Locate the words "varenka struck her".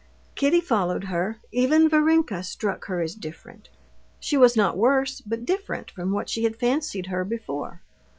1.87-3.01